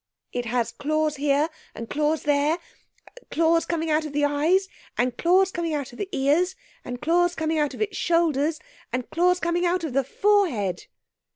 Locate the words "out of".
3.91-4.13, 5.75-5.99, 7.59-7.83, 9.63-9.93